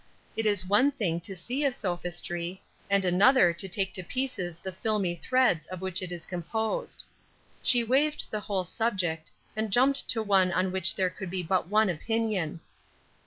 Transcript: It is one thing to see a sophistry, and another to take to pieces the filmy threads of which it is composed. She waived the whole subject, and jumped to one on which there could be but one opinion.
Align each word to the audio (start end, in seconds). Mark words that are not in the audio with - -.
It 0.35 0.47
is 0.47 0.65
one 0.65 0.89
thing 0.89 1.19
to 1.21 1.35
see 1.35 1.63
a 1.63 1.71
sophistry, 1.71 2.63
and 2.89 3.05
another 3.05 3.53
to 3.53 3.67
take 3.69 3.93
to 3.93 4.01
pieces 4.03 4.57
the 4.57 4.71
filmy 4.71 5.13
threads 5.13 5.67
of 5.67 5.79
which 5.79 6.01
it 6.01 6.11
is 6.11 6.25
composed. 6.25 7.03
She 7.61 7.83
waived 7.83 8.25
the 8.31 8.39
whole 8.39 8.63
subject, 8.63 9.29
and 9.55 9.69
jumped 9.71 10.09
to 10.09 10.23
one 10.23 10.51
on 10.53 10.71
which 10.71 10.95
there 10.95 11.11
could 11.11 11.29
be 11.29 11.43
but 11.43 11.67
one 11.67 11.87
opinion. 11.87 12.61